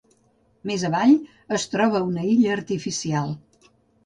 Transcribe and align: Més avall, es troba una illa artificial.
Més 0.69 0.85
avall, 0.87 1.13
es 1.57 1.67
troba 1.75 2.01
una 2.07 2.25
illa 2.31 2.51
artificial. 2.57 3.31